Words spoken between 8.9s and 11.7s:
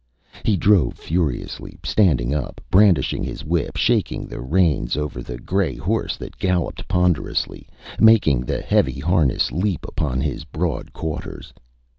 harness leap upon his broad quarters.